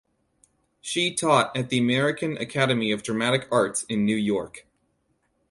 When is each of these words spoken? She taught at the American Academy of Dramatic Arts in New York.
She 0.79 1.13
taught 1.13 1.55
at 1.55 1.69
the 1.69 1.77
American 1.77 2.35
Academy 2.39 2.91
of 2.91 3.03
Dramatic 3.03 3.47
Arts 3.51 3.83
in 3.83 4.03
New 4.03 4.15
York. 4.17 4.65